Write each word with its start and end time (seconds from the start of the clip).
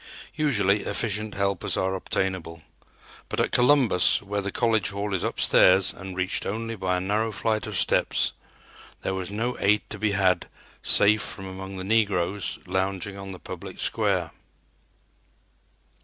Usually 0.33 0.79
efficient 0.81 1.35
helpers 1.35 1.77
are 1.77 1.93
obtainable, 1.93 2.63
but 3.29 3.39
at 3.39 3.51
Columbus, 3.51 4.19
where 4.23 4.41
the 4.41 4.51
college 4.51 4.89
hall 4.89 5.13
is 5.13 5.21
upstairs 5.21 5.93
and 5.93 6.17
reached 6.17 6.43
only 6.43 6.75
by 6.75 6.97
a 6.97 6.99
narrow 6.99 7.31
flight 7.31 7.67
of 7.67 7.77
steps, 7.77 8.33
there 9.03 9.13
was 9.13 9.29
no 9.29 9.57
aid 9.59 9.83
to 9.91 9.99
be 9.99 10.13
had 10.13 10.47
save 10.81 11.21
from 11.21 11.45
among 11.45 11.77
the 11.77 11.83
negroes 11.83 12.57
lounging 12.65 13.15
on 13.15 13.31
the 13.31 13.37
public 13.37 13.79
square. 13.79 14.31